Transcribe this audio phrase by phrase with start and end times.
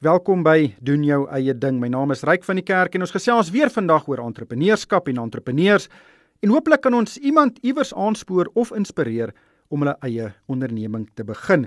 [0.00, 1.76] Welkom by doen jou eie ding.
[1.76, 5.18] My naam is Ryk van die Kerk en ons gesels weer vandag oor entrepreneurskap en
[5.20, 5.90] entrepreneurs
[6.40, 9.34] en hooplik kan ons iemand iewers aanspoor of inspireer
[9.68, 11.66] om hulle eie onderneming te begin.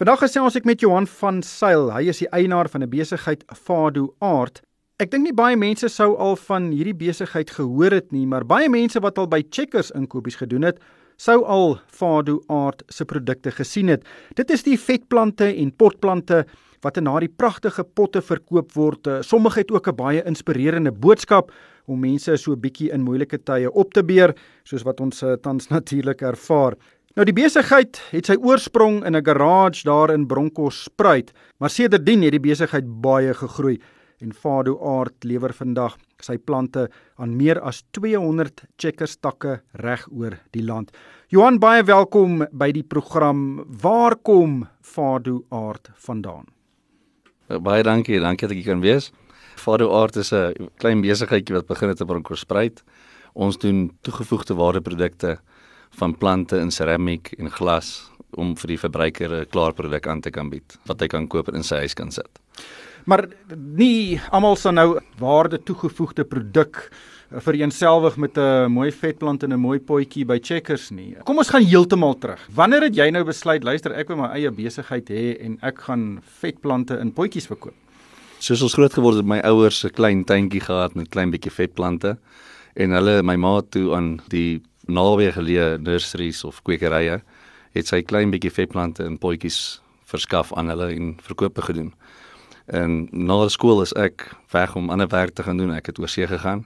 [0.00, 1.90] Vandag gesels ek met Johan van Sail.
[1.92, 4.62] Hy is die eienaar van 'n besigheid Fado Art.
[4.96, 8.70] Ek dink nie baie mense sou al van hierdie besigheid gehoor het nie, maar baie
[8.70, 10.80] mense wat al by Checkers inkopies gedoen het,
[11.18, 14.04] sou al Fado Art se produkte gesien het.
[14.34, 16.46] Dit is die vetplante en potplante
[16.84, 19.06] wat in daardie pragtige potte verkoop word.
[19.06, 21.52] Eh, sommige het ook 'n baie inspirerende boodskap
[21.86, 24.34] om mense so 'n bietjie in moeilike tye op te beer,
[24.64, 26.74] soos wat ons uh, tans natuurlik ervaar.
[27.14, 32.32] Nou die besigheid het sy oorsprong in 'n garage daar in Bronkhorstspruit, maar sedertdien het
[32.32, 33.78] die besigheid baie gegroei
[34.20, 40.38] en Fado Art lewer vandag sy plante aan meer as 200 checkers takke reg oor
[40.50, 40.90] die land.
[41.28, 43.64] Johan baie welkom by die program.
[43.82, 46.53] Waar kom Fado Art vandaan?
[47.48, 49.10] Eh, baie dankie, dankie dat ek hier kan wees.
[49.60, 52.82] Fado Art is 'n klein besigheidjie wat begin het in Bronkhorstspruit.
[53.34, 55.38] Ons doen toegevoegde waardeprodukte
[55.90, 60.30] van plante in seramiek en glas om vir die verbruiker 'n klaar produk aan te
[60.30, 62.40] kan bied wat hy kan koop en in sy huis kan sit.
[63.04, 66.90] Maar nie almal sal nou waarde toegevoegde produk
[67.42, 71.16] vereenselwig met 'n mooi vetplant en 'n mooi potjie by Checkers nie.
[71.24, 72.48] Kom ons gaan heeltemal terug.
[72.54, 76.20] Wanneer het jy nou besluit, luister, ek wil my eie besigheid hê en ek gaan
[76.40, 77.74] vetplante in potjies verkoop?
[78.38, 82.18] Soos ons groot geword het, my ouers 'n klein tuintjie gehad met klein bietjie vetplante
[82.74, 87.22] en hulle my ma toe aan die naby geleë nurseries of kwekerye
[87.74, 91.92] het sy klein bietjie vetplante in potjies verskaf aan hulle en verkoop gedoen.
[92.66, 95.74] En na skool is ek weg om ander werk te gaan doen.
[95.74, 96.64] Ek het oorsee gegaan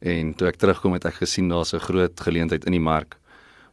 [0.00, 3.18] En toe ek terugkom het ek gesien daar's 'n groot geleentheid in die mark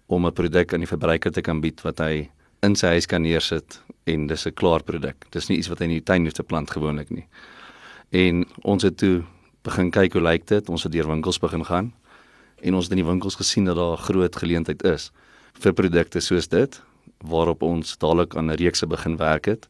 [0.08, 2.30] om 'n produk aan die verbruiker te kan bied wat hy
[2.61, 5.16] in sy huis kan neersit en dis 'n klaar produk.
[5.31, 7.28] Dis nie iets wat hy in die tuin hoef te plant gewoonlik nie.
[8.11, 9.23] En ons het toe
[9.64, 10.70] begin kyk hoe lyk dit?
[10.70, 11.94] Ons het deur winkels begin gaan
[12.61, 15.11] en ons het in die winkels gesien dat daar 'n groot geleentheid is
[15.54, 16.82] vir produkte soos dit
[17.20, 19.67] waarop ons dadelik aan 'n reekse begin werk het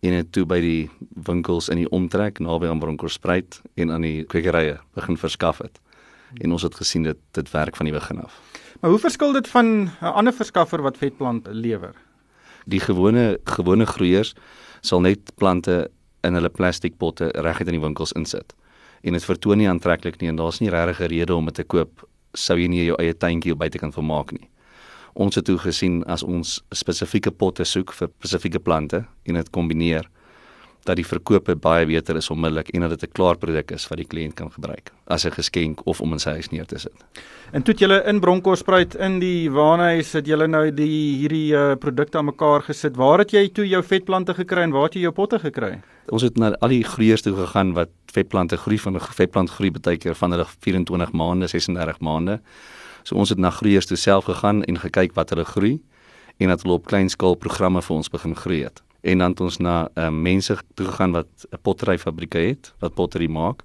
[0.00, 0.90] en het toe by die
[1.26, 5.80] winkels in die omtrek naby aan Bronkhorstspruit en aan die kwekerye begin verskaf het
[6.34, 8.40] en ons het gesien dit dit werk van die begin af.
[8.80, 9.66] Maar hoe verskil dit van
[10.00, 11.94] 'n ander verskaffer wat vetplant lewer?
[12.66, 14.34] Die gewone gewone groeiers
[14.80, 18.54] sal net plante in hulle plastiek potte reguit in die winkels insit.
[19.00, 21.64] En dit vertoon nie aantreklik nie en daar's nie regtig 'n rede om dit te
[21.64, 24.48] koop sou jy nie jou eie tuintjie buitekant van maak nie.
[25.14, 30.08] Ons het toe gesien as ons spesifieke potte soek vir spesifieke plante en dit kombineer
[30.84, 33.98] dat die verkope baie beter is onmiddellik en dat dit 'n klaar produk is wat
[33.98, 36.92] die kliënt kan gebruik as 'n geskenk of om in sy huis neer te sit.
[37.52, 41.74] En toe het julle in Bronkhorstspruit in die wanehuis het julle nou die hierdie uh,
[41.74, 42.96] produkte aan mekaar gesit.
[42.96, 45.80] Waar het jy toe jou vetplante gekry en waar het jy jou potte gekry?
[46.08, 49.70] Ons het na al die groeiers toe gegaan wat vetplante groei van 'n vetplant groei
[49.70, 52.40] baie keer van hulle 24 maande, 36 maande.
[53.02, 55.80] So ons het na groeiers toe self gegaan en gekyk wat hulle groei
[56.38, 59.40] en dat hulle op klein skaal programme vir ons begin groei het en dan het
[59.40, 63.62] ons na uh, mense toe gegaan wat 'n potteryfabrieke het wat pottery maak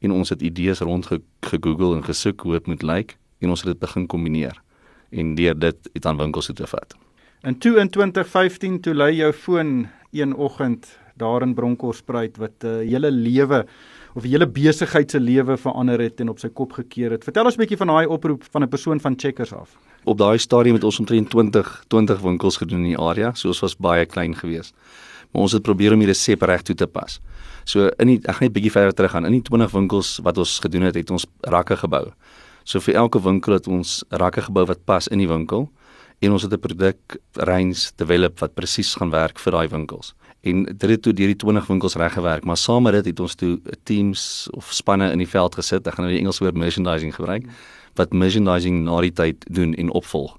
[0.00, 3.60] en ons het idees rond ge gegoogel en gesoek hoe dit moet lyk en ons
[3.60, 4.62] het dit begin kombineer
[5.10, 6.96] en deur dit het aan winkels toe te vat.
[7.42, 13.10] In 2015 toe lê jou foon een oggend daar in Bronkhorstspruit wat 'n uh, hele
[13.10, 13.66] lewe
[14.14, 17.24] of 'n hele besigheid se lewe verander het en op sy kop gekeer het.
[17.24, 19.76] Vertel ons 'n bietjie van daai oproep van 'n persoon van Checkers af.
[20.04, 23.60] Op daai stadium het ons omtrent 20 20 winkels gedoen in die area, so ons
[23.62, 24.74] was baie klein geweest.
[25.32, 27.20] Maar ons het probeer om die resep reg toe te pas.
[27.64, 29.28] So in die ek gaan net bietjie verder terug gaan.
[29.28, 32.08] In die 20 winkels wat ons gedoen het, het ons rakke gebou.
[32.64, 35.70] So vir elke winkel het ons rakke gebou wat pas in die winkel
[36.22, 40.64] en ons het 'n produk range develop wat presies gaan werk vir daai winkels en
[40.64, 43.60] dit het toe deur die 20 winkels reggewerk maar saam met dit het ons toe
[43.84, 47.46] teams of spanne in die veld gesit ek gaan nou die Engelse woord merchandising gebruik
[47.98, 50.36] wat merchandising na die tyd doen en opvolg.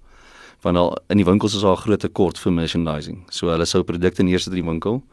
[0.64, 3.24] Want al in die winkels is daar 'n groot tekort vir merchandising.
[3.30, 5.04] So hulle sou produkte neersit in die winkel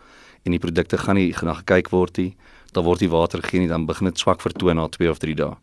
[0.45, 2.37] en die produkte gaan nie na gekyk word nie.
[2.73, 5.35] Dan word die water gegee nie dan begin dit swak vertoon na 2 of 3
[5.35, 5.57] dae.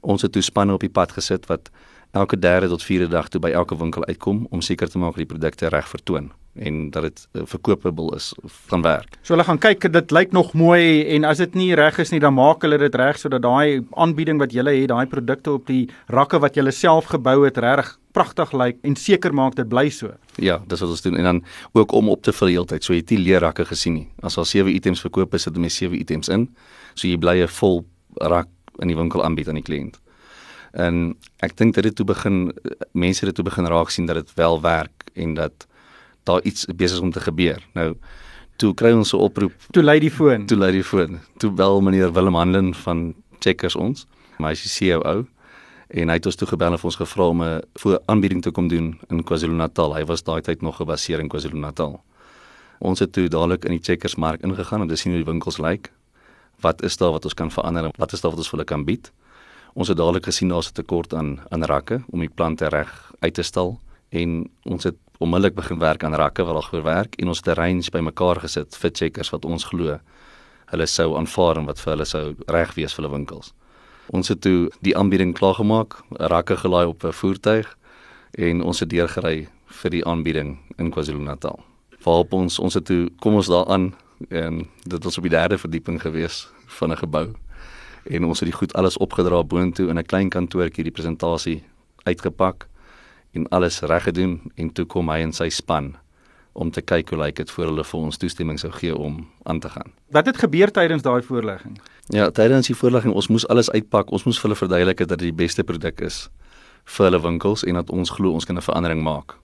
[0.00, 1.70] Ons het toe spanne op die pad gesit wat
[2.12, 5.28] elke derde tot vierde dag toe by elke winkel uitkom om seker te maak dat
[5.28, 8.32] die produkte reg vertoon en dat dit uh, verkoopbaar is
[8.70, 9.18] van werk.
[9.22, 12.20] So hulle gaan kyk dit lyk nog mooi en as dit nie reg is nie
[12.20, 15.86] dan maak hulle dit reg sodat daai aanbieding wat julle het, daai produkte op die
[16.08, 20.14] rakke wat julle self gebou het reg pragtig lyk en seker maak dit bly so.
[20.40, 21.42] Ja, dis wat ons doen en dan
[21.76, 22.84] ook om op te vul heeltyd.
[22.84, 24.08] So jy het nie leerrakke gesien nie.
[24.24, 26.48] As al 7 items verkoop is, sit jy 7 items in.
[26.94, 27.84] So jy bly 'n vol
[28.16, 28.48] rak
[28.80, 30.00] in die winkel aanbied aan die kliënt.
[30.76, 32.52] En ek dink dit het toe begin
[32.92, 35.66] mense het toe begin raak sien dat dit wel werk en dat
[36.26, 37.62] daar iets besig om te gebeur.
[37.74, 37.94] Nou
[38.56, 40.46] Toe kry ons 'n oproep, Toe lei die foon.
[40.46, 41.20] toe lei die foon.
[41.36, 44.06] Toe bel meneer Willem Hanlin van Checkers ons,
[44.38, 45.26] maar hy is die COO
[45.88, 48.50] en hy het ons toe gebel en vir ons gevra om 'n voor aanbieding te
[48.50, 49.94] kom doen in KwaZulu-Natal.
[49.94, 52.00] Hy was daai tyd nog gebaseer in KwaZulu-Natal.
[52.80, 55.58] Ons het toe dadelik in die Checkers mark ingegaan om te sien hoe die winkels
[55.58, 55.92] lyk.
[56.60, 58.64] Wat is daar wat ons kan verander en wat is daar wat ons vir hulle
[58.66, 59.12] kan bied?
[59.74, 63.34] Ons het dadelik gesien daar's 'n tekort aan aan rakke om die plante reg uit
[63.34, 63.78] te stal
[64.10, 68.40] en ons het onmiddellik begin werk aan rakke wat al gewerk en ons range bymekaar
[68.40, 69.98] gesit vir checkers wat ons glo
[70.66, 73.52] hulle sou aanvaar en wat vir hulle sou reg wees vir hulle winkels.
[74.14, 75.96] Ons het toe die aanbieding klaargemaak,
[76.30, 77.76] rakke gelaai op 'n voertuig
[78.38, 81.60] en ons het deurgery vir die aanbieding in KwaZulu-Natal.
[82.04, 83.94] Waarop ons ons het toe kom ons daaraan
[84.28, 87.34] en dit was op die derde verdieping gewees van 'n gebou
[88.04, 91.62] en ons het die goed alles opgedra boontoe in 'n klein kantoortjie die presentasie
[92.04, 92.68] uitgepak
[93.36, 95.94] en alles reg gedoen en toe kom hy en sy span
[96.56, 99.60] om te kyk hoe lyk dit voor hulle vir ons toestemming sou gee om aan
[99.60, 99.92] te gaan.
[100.16, 101.76] Wat het gebeur tydens daai voorlegging?
[102.14, 104.12] Ja, tydens die voorlegging ons moes alles uitpak.
[104.14, 106.26] Ons moes vir hulle verduidelik dat dit die beste produk is
[106.96, 109.36] vir hulle winkels en dat ons glo ons kan 'n verandering maak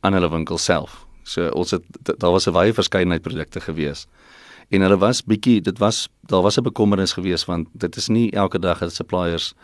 [0.00, 1.04] aan hulle winkel self.
[1.24, 4.06] So ons het daar was 'n wye verskeidenheid produkte gewees.
[4.70, 8.30] En hulle was bietjie dit was daar was 'n bekommernis gewees want dit is nie
[8.32, 9.54] elke dag dat suppliers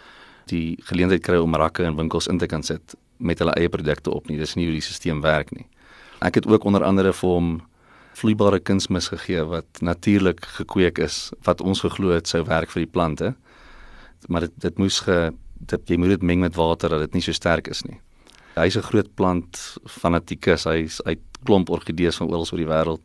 [0.46, 4.10] die geleentheid kry om rakke in winkels in te kan sit met hulle eie produkte
[4.10, 4.38] op nie.
[4.38, 5.66] Dis nie hoe die stelsel werk nie.
[6.24, 7.54] Ek het ook onder andere vir hom
[8.14, 12.92] vloeibare kunsmis gegee wat natuurlik gekweek is wat ons geglo het sou werk vir die
[12.92, 13.34] plante.
[14.28, 17.24] Maar dit dit moes ge dit jy moet dit meng met water dat dit nie
[17.24, 18.00] so sterk is nie.
[18.54, 20.64] Hy's 'n groot plant fanatikus.
[20.64, 23.02] Hy's hy klomp orgidees van oral oor die wêreld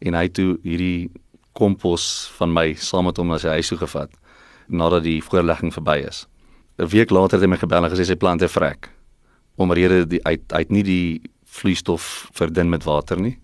[0.00, 1.10] en hy toe hierdie
[1.52, 4.10] kompos van my saam met hom na sy huis toe gevat
[4.68, 6.26] nadat die voorlegging verby is.
[6.78, 8.90] 'n Week later het hy my gebel en gesê sy plante vrek.
[9.60, 11.20] Omrede die uit uit nie die
[11.50, 13.36] vloeistof verdun met water nie.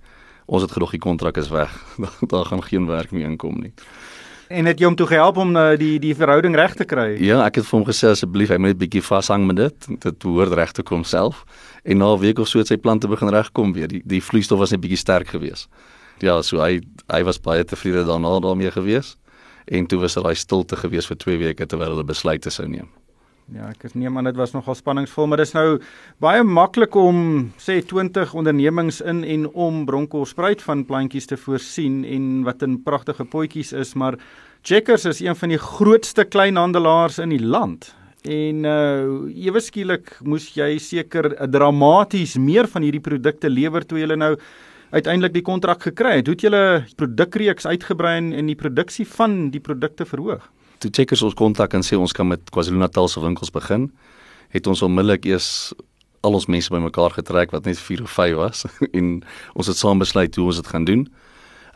[0.46, 1.72] Ons het gedog die kontrak is weg.
[2.32, 3.74] Daar gaan geen werk meer inkom nie.
[4.46, 7.16] En het jy hom toe gehelp om uh, die die verhouding reg te kry?
[7.18, 9.88] Ja, ek het vir hom gesê asseblief, hy moet net bietjie vashang met dit.
[10.04, 11.42] Dit behoort reg te kom self.
[11.82, 13.88] En na 'n week of so het sy plante begin regkom weer.
[13.88, 15.68] Die die vloeistof was net bietjie sterk geweest.
[16.22, 16.80] Ja, so hy
[17.10, 19.18] hy was baie tevrede daarna daarmee geweest.
[19.66, 22.88] En toe was daar daai stilte geweest vir 2 weke terwyl hulle besluite sou neem.
[23.54, 25.78] Ja, ek is neem aan dit was nogal spanningsvol, maar dis nou
[26.22, 27.18] baie maklik om
[27.62, 33.22] sê 20 ondernemings in en om Bronkhorstspruit van plantjies te voorsien en wat in pragtige
[33.30, 34.18] potjies is, maar
[34.66, 37.92] Checkers is een van die grootste kleinhandelaars in die land.
[38.26, 44.10] En uh ewe skielik moes jy seker dramaties meer van hierdie produkte lewer toe jy
[44.18, 44.32] nou
[44.90, 46.26] uiteindelik die kontrak gekry het.
[46.26, 46.64] Hoe het julle
[46.98, 50.50] produkreeks uitgebrei en die produksie van die produkte verhoog?
[50.78, 53.88] Toe checkers ons kontak en sê ons kan met KwaZulu-Natal se winkels begin,
[54.54, 55.48] het ons onmiddellik eers
[56.26, 58.64] al ons mense bymekaar getrek wat net 4 of 5 was
[58.98, 59.20] en
[59.54, 61.06] ons het saam besluit hoe ons dit gaan doen.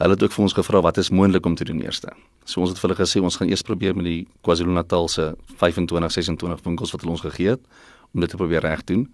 [0.00, 2.12] Hulle het ook vir ons gevra wat is moontlik om te doen eerste.
[2.49, 5.31] So ons het vir hulle gesê ons gaan eers probeer met die KwaZulu-Natal se
[5.61, 7.62] 25, 26 winkels wat hulle ons gegee het
[8.14, 9.06] om dit te probeer reg doen.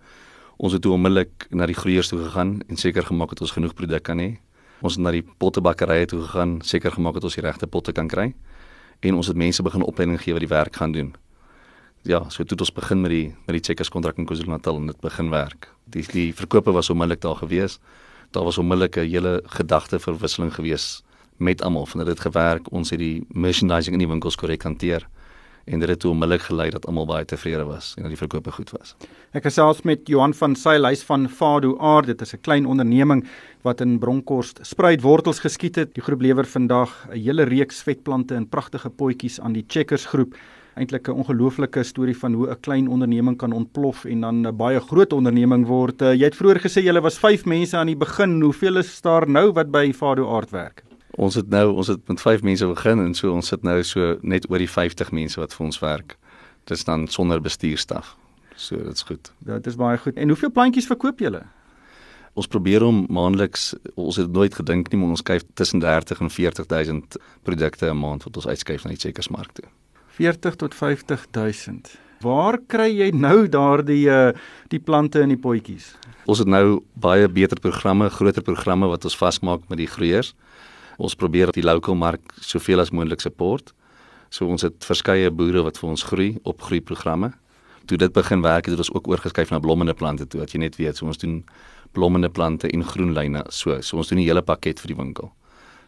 [0.57, 3.75] Ons het toe onmiddellik na die groeiers toe gegaan en seker gemaak het ons genoeg
[3.77, 4.37] produk kan hê.
[4.81, 8.09] Ons het na die pottebakkerye toe gegaan, seker gemaak het ons die regte potte kan
[8.09, 8.31] kry
[9.01, 11.15] en ons het mense begin opleiding gee wat die werk gaan doen.
[12.03, 14.87] Ja, so toe het ons begin met die met die checkers kontrak in KwaZulu-Natal en
[14.87, 15.71] dit begin werk.
[15.85, 17.79] Die die verkope was onmiddellik daar gewees.
[18.31, 21.03] Daar was onmiddellik 'n hele gedagte verwisseling gewees
[21.37, 22.73] met almal van dit gewerk.
[22.73, 25.09] Ons het die merchandising in die winkels korrek hanteer
[25.67, 28.53] en dit het toe onmiddellik gelei dat almal baie tevrede was en dat die verkope
[28.55, 28.95] goed was.
[29.35, 32.07] Ek gesels met Johan van Sailhuis van Fado Aard.
[32.07, 33.27] Dit is 'n klein onderneming
[33.63, 35.95] wat in Bronkhorst spruit wortels geskiet het.
[35.95, 40.35] Die groep lewer vandag 'n hele reeks vetplante in pragtige potjies aan die Checkers groep.
[40.77, 44.81] Eintlik 'n ongelooflike storie van hoe 'n klein onderneming kan ontplof en dan 'n baie
[44.81, 46.01] groot onderneming word.
[46.01, 48.41] Jy het vroeër gesê jy was 5 mense aan die begin.
[48.41, 50.86] Hoeveel is daar nou wat by Fado Aard werk?
[51.17, 54.17] Ons het nou ons het met 5 mense begin en so ons sit nou so
[54.21, 56.17] net oor die 50 mense wat vir ons werk.
[56.69, 58.17] Dis dan sonder bestuurstaf.
[58.57, 59.33] So dit's goed.
[59.47, 60.17] Ja, dit is baie goed.
[60.17, 61.43] En hoeveel plantjies verkoop julle?
[62.37, 66.31] Ons probeer om maandeliks ons het nooit gedink nie, maar ons skuif tussen 30 en
[66.31, 67.17] 40000
[67.49, 69.65] produkte 'n maand wat ons uitskuif na die checkersmark toe.
[70.17, 71.97] 40 tot 50000.
[72.21, 74.33] Waar kry jy nou daardie uh,
[74.69, 75.95] die plante in die potjies?
[76.25, 80.35] Ons het nou baie beter programme, groter programme wat ons vasmaak met die groeiers.
[80.97, 83.73] Ons probeer die lokale mark soveel as moontlik support.
[84.31, 87.33] So ons het verskeie boere wat vir ons groei op groeiprogramme.
[87.87, 90.41] Toe dit begin werk het ons ook oorgeskuif na blommende plante toe.
[90.41, 91.45] Wat jy net weet, so ons doen
[91.95, 93.79] blommende plante en groenlyne so.
[93.81, 95.31] So ons doen die hele pakket vir die winkel.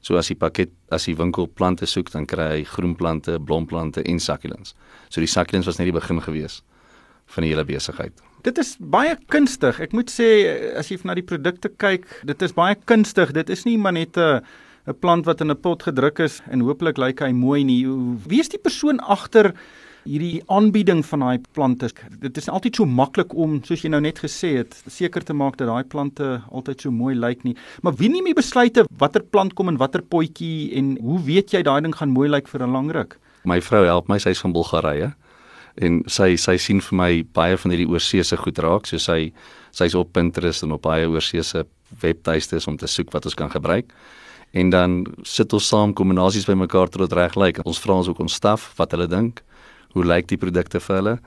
[0.00, 4.20] So as die pakket as die winkel plante soek, dan kry hy groenplante, blomplante en
[4.22, 4.76] succulents.
[5.10, 6.62] So die succulents was net die begin gewees
[7.34, 8.22] van die hele besigheid.
[8.46, 9.80] Dit is baie kunstig.
[9.82, 10.28] Ek moet sê
[10.78, 13.34] as jy na die produkte kyk, dit is baie kunstig.
[13.36, 14.40] Dit is nie maar net 'n
[14.88, 17.84] 'n plant wat in 'n pot gedruk is en hooplik lyk hy mooi nie.
[18.26, 19.54] Wie is die persoon agter
[20.08, 21.90] hierdie aanbieding van daai plante.
[22.20, 25.58] Dit is altyd so maklik om, soos jy nou net gesê het, seker te maak
[25.60, 27.56] dat daai plante altyd so mooi lyk nie.
[27.82, 31.62] Maar wie neem die besluite watter plant kom in watter potjie en hoe weet jy
[31.66, 33.18] daai ding gaan mooi lyk vir 'n lang ruk?
[33.44, 35.14] My vrou help my, sy's van Bulgarië
[35.76, 39.32] en sy sy sien vir my baie van hierdie oorsese goed raak, so sy
[39.70, 41.66] sy's op Pinterest en op baie oorsese
[42.00, 43.92] webtuistes om te soek wat ons kan gebruik.
[44.52, 47.60] En dan sit ons saam kombinasies bymekaar tot dit reg lyk.
[47.64, 49.42] Ons vra ons ook ons staf wat hulle dink
[49.92, 51.18] hoe lyk die produkte vir hulle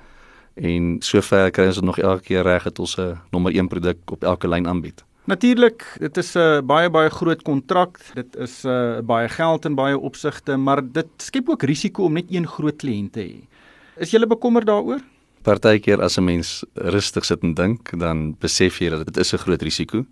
[0.56, 3.98] en sover kry ons dit nog elke keer reg dat ons 'n nommer 1 produk
[4.12, 5.04] op elke lyn aanbied.
[5.26, 8.00] Natuurlik, dit is 'n baie baie groot kontrak.
[8.14, 12.14] Dit is 'n uh, baie geld in baie opsigte, maar dit skep ook risiko om
[12.14, 13.48] net een groot kliënt te hê.
[13.98, 15.00] Is jy bekommerd daaroor?
[15.44, 19.38] Partykeer as 'n mens rustig sit en dink, dan besef jy dat dit is 'n
[19.38, 20.06] groot risiko.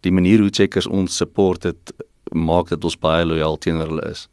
[0.00, 1.92] Die manier hoe checkers ons support het
[2.32, 4.28] maak dit ons baie lojaal teenoor hulle is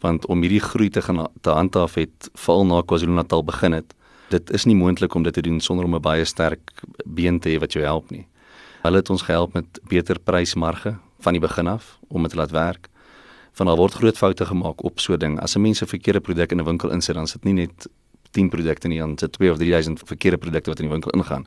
[0.00, 3.94] want om hierdie groei te gaan te handhaaf het veral na KwaZulu-Natal begin het.
[4.32, 6.72] Dit is nie moontlik om dit te doen sonder om 'n baie sterk
[7.04, 8.26] been te hê wat jou help nie.
[8.82, 12.50] Hulle het ons gehelp met beter prysmarge van die begin af om dit te laat
[12.50, 12.88] werk.
[13.52, 15.40] Van daar word groot foute gemaak op so ding.
[15.40, 17.88] As 'n mens 'n verkeerde produk in 'n winkel insit, dan sit nie net
[18.30, 21.46] 10 produkte nie, dan sit 2 of 3000 verkeerde produkte wat in die winkel ingaan.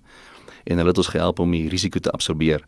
[0.64, 2.66] En hulle het ons gehelp om die risiko te absorbeer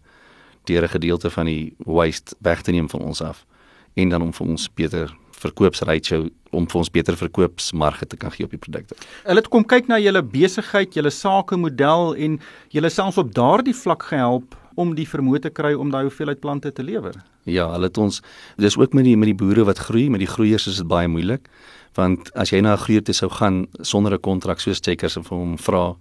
[0.68, 3.46] deur 'n gedeelte van die waste weg te neem van ons af
[3.94, 8.46] en dan om vir ons beter verkoopsratio om vir ons beter verkoopsmarge te kan gee
[8.46, 8.96] op die produkte.
[9.24, 14.04] Hulle het kom kyk na julle besigheid, julle sakemodel en julle selfs op daardie vlak
[14.04, 17.16] gehelp om die vermoë te kry om daai hoeveelheid plante te lewer.
[17.44, 18.22] Ja, hulle het ons
[18.58, 21.08] dis ook met die met die boere wat groei, met die groeiers is dit baie
[21.12, 21.50] moeilik
[21.96, 25.24] want as jy na 'n groeër toe sou gaan sonder 'n kontrak soos Checkers en
[25.24, 25.96] vir hom vra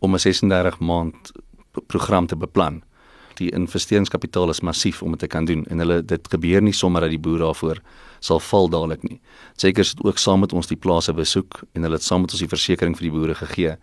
[0.00, 1.32] om 'n 36 maand
[1.86, 2.82] program te beplan
[3.38, 7.04] die investeringskapitaal is massief om dit te kan doen en hulle dit gebeur nie sommer
[7.04, 7.80] dat die boer daarvoor
[8.20, 9.20] sal val dadelik nie.
[9.56, 12.42] Checkers het ook saam met ons die plase besoek en hulle het saam met ons
[12.42, 13.76] die versekerings vir die boere gegee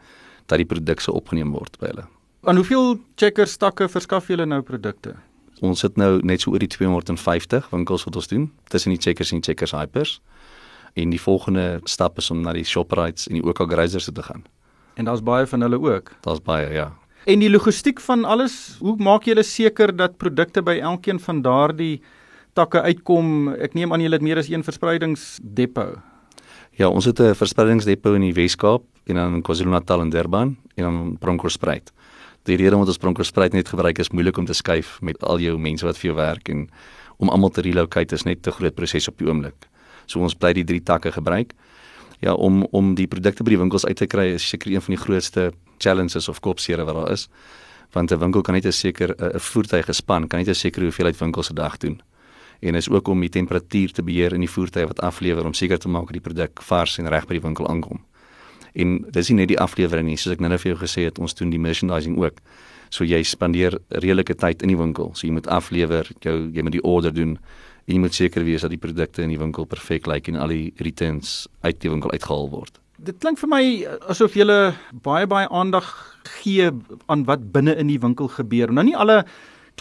[0.46, 2.08] dat die produkte opgeneem word by hulle.
[2.44, 5.16] Aan hoeveel Checkers takke verskaf julle nou produkte?
[5.64, 9.32] Ons het nou net so oor die 250 winkels wat ons doen tussen die Checkers
[9.32, 10.18] en Checkers Hypers.
[11.00, 14.44] En die volgende stap is om na die Shoprites en die OK Grazers te gaan.
[15.00, 16.12] En daar's baie van hulle ook.
[16.22, 16.92] Daar's baie, ja.
[17.24, 22.02] En die logistiek van alles, hoe maak julle seker dat produkte by elkeen van daardie
[22.58, 23.54] takke uitkom?
[23.64, 25.86] Ek neem aan julle het meer as een verspreidingsdepo.
[26.76, 30.84] Ja, ons het 'n verspreidingsdepo in die Wes-Kaap en dan in KwaZulu-Natal en Durban en
[30.84, 31.94] dan Bronkhorstspruit.
[32.44, 35.40] Die rede om dit as Bronkhorstspruit net gebruik is moeilik om te skuif met al
[35.40, 36.70] jou mense wat vir jou werk en
[37.18, 39.70] om almal te relocate is net 'n groot proses op die oomblik.
[40.06, 41.54] So ons bly die drie takke gebruik.
[42.24, 44.96] Ja, om om die produkte by die winkels uit te kry is seker een van
[44.96, 45.50] die grootste
[45.84, 47.28] challenges of kopseere wat daar is.
[47.92, 51.18] Want 'n winkel kan net 'n seker 'n voertuig gespan, kan net 'n sekere hoeveelheid
[51.18, 52.02] winkels 'n dag doen.
[52.62, 55.78] En is ook om die temperatuur te beheer in die voertuig wat aflewer om seker
[55.80, 58.00] te maak dat die produk vars en reg by die winkel aankom.
[58.74, 61.34] En dis nie net die aflewering nie, soos ek nou-nou vir jou gesê het, ons
[61.34, 62.38] doen die merchandising ook.
[62.90, 65.12] So jy spandeer redelike tyd in die winkel.
[65.14, 67.38] So jy moet aflewer, jou jy moet die order doen.
[67.88, 70.48] En jy moet seker wees dat die produkte in die winkel perfek lyk en al
[70.48, 73.64] die returns uit die winkel uitgehaal word dit klink vir my
[74.12, 74.46] asof jy
[75.04, 75.90] baie baie aandag
[76.40, 76.70] gee
[77.12, 78.72] aan wat binne in die winkel gebeur.
[78.72, 79.24] Nou nie alle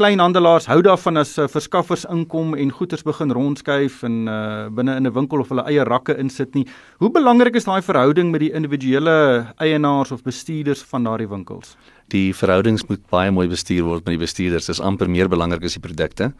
[0.01, 5.07] kleinhandelaars hou daarvan as uh, verskaffers inkom en goederes begin rondskuif en uh, binne in
[5.07, 6.67] 'n winkel of hulle eie rakke insit nie.
[6.99, 11.77] Hoe belangrik is daai verhouding met die individuele eienaars of bestuurders van daardie winkels?
[12.09, 14.67] Die verhoudings moet baie mooi bestuur word met die bestuurders.
[14.67, 16.33] Dit is amper meer belangrik as die produkte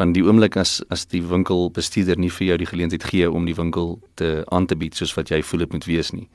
[0.00, 3.56] van die oomblik as as die winkelbestuurder nie vir jou die geleentheid gee om die
[3.58, 6.28] winkel te aan te bied soos wat jy voel dit moet wees nie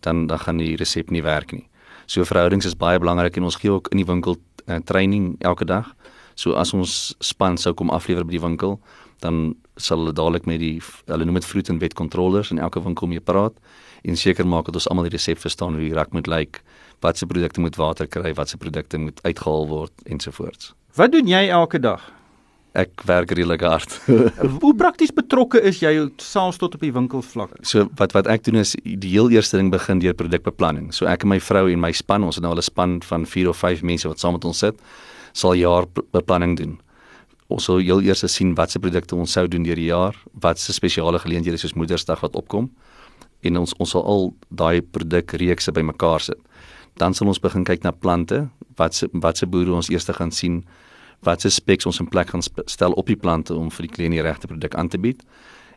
[0.00, 1.66] dan dan gaan die resep nie werk nie.
[2.06, 4.36] So verhoudings is baie belangrik en ons gee ook in die winkel
[4.66, 5.94] uh, training elke dag.
[6.34, 8.76] So as ons span sou kom aflewer by die winkel,
[9.24, 10.76] dan sal hulle dadelik met die
[11.08, 13.56] hulle noem dit fruit and veg controllers in elke winkel mee praat
[14.06, 16.60] en seker maak dat ons almal die resep verstaan hoe die rak moet lyk,
[17.02, 20.74] watse produkte moet water kry, watse produkte moet uitgehaal word ensovoorts.
[20.96, 22.04] Wat doen jy elke dag?
[22.76, 23.94] Ek werk redelik hard.
[24.62, 25.92] Hoe prakties betrokke is jy
[26.22, 27.54] selfs tot op die winkelvlak?
[27.66, 30.92] So wat wat ek doen is die heel eerste ding begin deur produkbeplanning.
[30.94, 33.26] So ek en my vrou en my span, ons het nou al 'n span van
[33.26, 34.76] 4 of 5 mense wat saam met ons sit,
[35.32, 36.78] sal jaarbeplanning doen.
[37.48, 41.18] Ons sal heel eers sien watse produkte ons sou doen deur die jaar, watse spesiale
[41.18, 42.70] geleenthede soos Moedersdag wat opkom
[43.42, 46.38] en ons ons sal al daai produkreekse bymekaar sit.
[46.96, 50.64] Dan sal ons begin kyk na plante, watse watse boere ons eers gaan sien
[51.20, 54.22] watse specs ons in plek gaan stel op die plante om vir die kliënt die
[54.22, 55.22] regte produk aan te bied.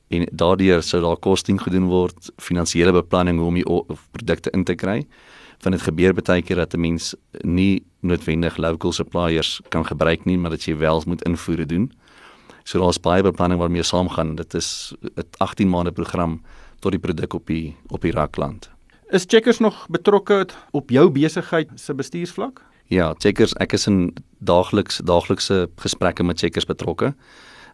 [0.09, 4.75] En daardeur sou daar kosting gedoen word, finansiële beplanning hoe om die produkte in te
[4.75, 5.03] kry.
[5.59, 10.37] Van dit gebeur baie keer dat 'n mens nie noodwendig local suppliers kan gebruik nie,
[10.37, 11.91] maar dat jy wel moet invoere doen.
[12.63, 14.35] So daar's baie beplanning waarmee saamgaan.
[14.35, 16.41] Dit is 'n 18 maande program
[16.79, 18.69] tot die produk op die op die rak land.
[19.09, 22.61] Is Checkers nog betrokke op jou besigheid se bestuursvlak?
[22.85, 27.13] Ja, Checkers, ek is in daagliks daaglikse gesprekke met Checkers betrokke.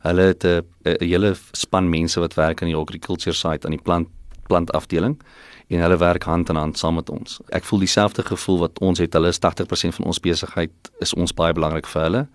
[0.06, 0.64] Hulle het 'n
[1.00, 4.08] hele span mense wat werk aan die agriculture side aan die plant
[4.48, 5.22] plantafdeling
[5.68, 7.40] en hulle werk hand in hand saam met ons.
[7.50, 9.14] Ek voel dieselfde gevoel wat ons het.
[9.14, 12.28] Hulle is 80% van ons besigheid is ons baie belangrik vir hulle.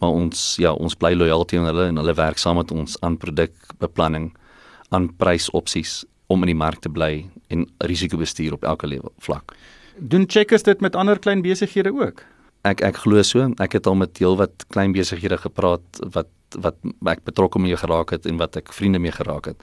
[0.00, 3.16] Maar ons ja, ons bly lojaal teenoor hulle en hulle werk saam met ons aan
[3.16, 4.32] produkbeplanning,
[4.88, 9.54] aan prysopsies om in die mark te bly en risikobestuur op elke level vlak.
[9.98, 12.24] Doen checkers dit met ander klein besighede ook?
[12.68, 13.48] Ek ek glo so.
[13.58, 16.76] Ek het al met heelwat klein besighede gepraat wat wat
[17.08, 19.62] ek betrokke mee geraak het en wat ek vriende mee geraak het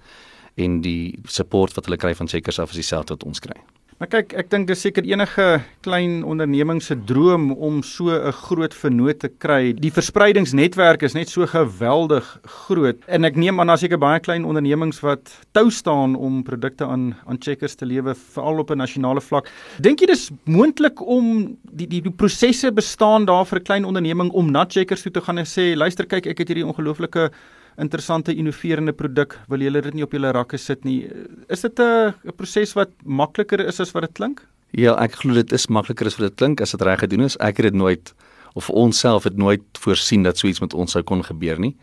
[0.58, 3.56] en die support wat hulle kry van checkers af is dieselfde wat ons kry.
[4.00, 5.46] Maar kyk, ek dink dis seker enige
[5.84, 9.74] klein onderneming se droom om so 'n groot vennoot te kry.
[9.75, 14.46] Die verspreidingsnetwerk is net so geweldig groot en ek neem aan daar seker baie klein
[14.46, 19.20] ondernemings wat tou staan om produkte aan aan checkers te lewe veral op 'n nasionale
[19.20, 19.50] vlak.
[19.82, 24.32] Dink jy dis moontlik om die die, die prosesse bestaan daar vir 'n klein onderneming
[24.32, 27.32] om na checkers toe te gaan en sê luister kyk ek het hierdie ongelooflike
[27.79, 31.07] interessante innoverende produk, wil julle dit nie op julle rakke sit nie.
[31.50, 34.45] Is dit 'n proses wat makliker is as wat dit klink?
[34.71, 37.38] Ja, ek glo dit is makliker as wat dit klink as dit reg gedoen is.
[37.38, 38.13] Ek het dit nooit
[38.53, 41.75] of ons self het nooit voorsien dat so iets met ons sou kon gebeur nie.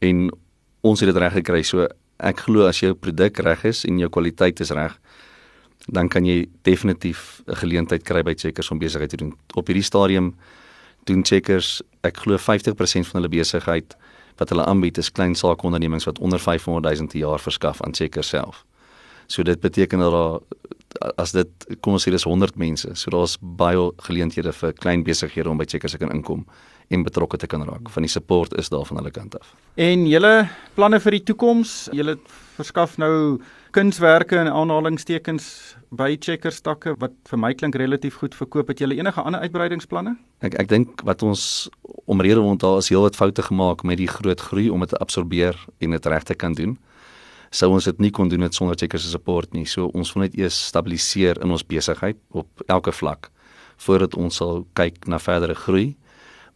[0.00, 0.30] En
[0.82, 1.62] ons het dit reg gekry.
[1.62, 4.98] So ek glo as jou produk reg is en jou kwaliteit is reg,
[5.90, 9.34] dan kan jy definitief 'n geleentheid kry by Checkers om besigheid te doen.
[9.54, 10.34] Op hierdie stadium
[11.04, 13.96] doen Checkers, ek glo 50% van hulle besigheid
[14.42, 18.26] wat hulle aanbied is klein saakondernemings wat onder 500 000 per jaar verskaf aan Checker
[18.26, 18.64] self.
[19.26, 20.40] So dit beteken dat daar
[21.16, 22.90] as dit kom ons sê dis 100 mense.
[22.98, 26.44] So daar's baie geleenthede vir klein besighede om by Checker se kan inkom
[26.92, 27.88] en betrokke te kan raak.
[27.94, 29.54] Van die support is daar van hulle kant af.
[29.80, 31.88] En julle planne vir die toekoms?
[31.96, 32.18] Julle
[32.58, 33.40] verskaf nou
[33.72, 35.46] kunswerke en aanhalingstekens
[35.96, 38.68] by Checkers takke wat vir my klink relatief goed verkoop.
[38.68, 40.12] Het julle enige ander uitbreidingsplanne?
[40.44, 41.44] Ek ek dink wat ons
[42.10, 45.56] omrede want daar is heelwat foute gemaak met die groot groei om dit te absorbeer
[45.80, 46.76] en dit reg te kan doen.
[47.52, 49.64] Sou ons dit nie kon doen met sonder Checkers se support nie.
[49.64, 53.30] So ons wil net eers stabiliseer in ons besigheid op elke vlak
[53.82, 55.94] voordat ons sal kyk na verdere groei.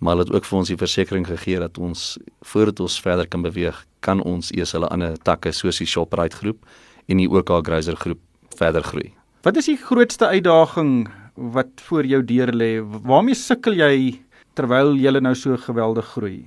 [0.05, 3.79] Maar dit ook vir ons die versekering gegee dat ons voordat ons verder kan beweeg,
[4.05, 6.61] kan ons eers hulle ander takke soos die Shoprite groep
[7.07, 8.21] en die OK Grazer groep
[8.57, 9.13] verder groei.
[9.47, 12.71] Wat is die grootste uitdaging wat voor jou deur lê?
[12.83, 14.21] Waarmee sukkel jy
[14.57, 16.39] terwyl jy nou so geweldig groei?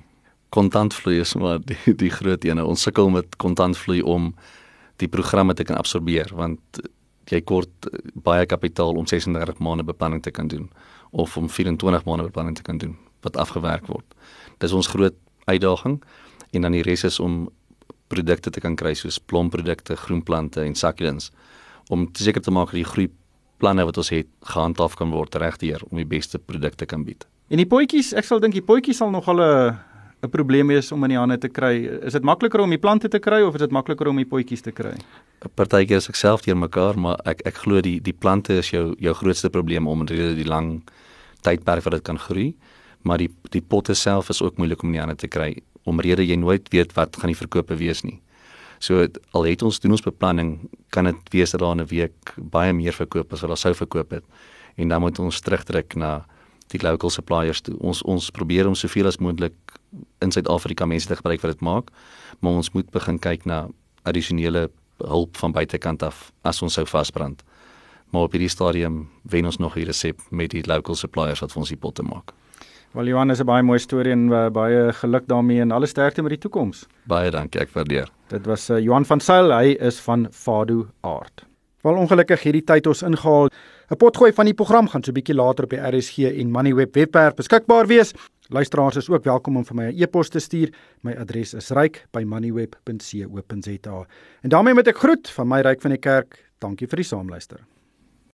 [0.50, 2.66] Kontantvloei is maar die die groot ene.
[2.66, 4.34] Ons sukkel met kontantvloei om
[5.00, 6.82] die programme te kan absorbeer want
[7.30, 7.90] jy kort
[8.26, 10.68] baie kapitaal om 36 maande beplanning te kan doen
[11.12, 14.06] of om 24 maande beplanning te kan doen wat afgewerk word.
[14.58, 16.00] Dis ons groot uitdaging
[16.52, 17.48] en dan die res is om
[18.10, 21.32] produkte te kan kry soos plomprodukte, groenplante en succulents
[21.90, 23.10] om seker te maak dat die groei
[23.60, 27.26] planne wat ons het gehandhaaf kan word regdeur om die beste produkte kan bied.
[27.50, 29.78] En die potjies, ek sal dink die potjies sal nog al 'n
[30.22, 31.88] 'n probleem wees om in die hande te kry.
[32.04, 34.62] Is dit makliker om die plante te kry of is dit makliker om die potjies
[34.62, 34.94] te kry?
[35.56, 38.96] Partykeer is ek self deur mekaar, maar ek ek glo die die plante is jou
[39.00, 40.84] jou grootste probleem omdat die lang
[41.42, 42.56] tydperk wat dit kan groei,
[43.04, 46.26] maar die die potte self is ook moeilik om in die hande te kry omrede
[46.26, 48.20] jy nooit weet wat gaan die verkope wees nie.
[48.80, 52.34] So al het ons doen ons beplanning, kan dit wees dat daar in 'n week
[52.38, 54.24] baie meer verkoop as wat daar sou verkoop het.
[54.76, 56.26] En dan moet ons terugtrek na
[56.68, 57.76] die local suppliers toe.
[57.80, 59.54] Ons ons probeer om soveel as moontlik
[60.22, 61.90] in Suid-Afrika mense te gebruik wat dit maak,
[62.40, 63.68] maar ons moet begin kyk na
[64.04, 67.44] addisionele hulp van buitekant af as ons sou vasbrand.
[68.10, 71.60] Maar op hierdie stadium wen ons nog die resep met die local suppliers wat vir
[71.60, 72.34] ons die potte maak.
[72.92, 76.22] Wel Johan is 'n baie mooi storie en uh, baie geluk daarmee en alle sterkte
[76.22, 76.88] met die toekoms.
[77.06, 78.10] Baie dankie, ek waardeer.
[78.28, 81.46] Dit was uh, Johan van Sail, hy is van Fado Art.
[81.82, 83.50] Wel ongelukkig hierdie tyd ons ingehaal.
[83.90, 87.34] 'n Potgooi van die program gaan so bietjie later op die RSG en Moneyweb webwerf
[87.36, 88.14] beskikbaar wees.
[88.50, 90.74] Luisteraars is ook welkom om vir my 'n e e-pos te stuur.
[91.02, 94.06] My adres is ryk@moneyweb.co.za.
[94.42, 96.46] En daarmee met ek groet van my ryk van die kerk.
[96.58, 97.60] Dankie vir die saamluister.